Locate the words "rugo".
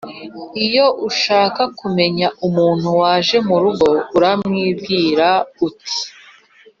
3.63-3.87